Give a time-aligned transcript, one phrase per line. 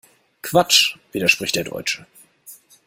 [0.41, 2.07] Quatsch!, widerspricht der Deutsche.